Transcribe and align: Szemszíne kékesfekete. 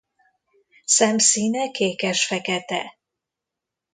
Szemszíne 0.85 1.71
kékesfekete. 1.71 2.97